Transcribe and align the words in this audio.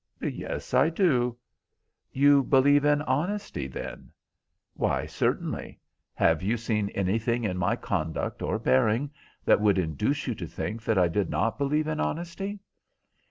"Yes, 0.23 0.73
I 0.73 0.89
do." 0.89 1.37
"You 2.11 2.41
believe 2.41 2.85
in 2.85 3.03
honesty, 3.03 3.67
then?" 3.67 4.09
"Why, 4.73 5.05
certainly. 5.05 5.79
Have 6.15 6.41
you 6.41 6.57
seen 6.57 6.89
anything 6.95 7.43
in 7.43 7.55
my 7.59 7.75
conduct 7.75 8.41
or 8.41 8.57
bearing 8.57 9.11
that 9.45 9.61
would 9.61 9.77
induce 9.77 10.25
you 10.25 10.33
to 10.33 10.47
think 10.47 10.83
that 10.85 10.97
I 10.97 11.07
did 11.07 11.29
not 11.29 11.59
believe 11.59 11.85
in 11.85 11.99
honesty?" 11.99 12.57